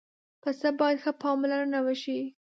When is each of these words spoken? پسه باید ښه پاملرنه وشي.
پسه 0.41 0.69
باید 0.79 0.97
ښه 1.03 1.11
پاملرنه 1.23 1.79
وشي. 1.85 2.19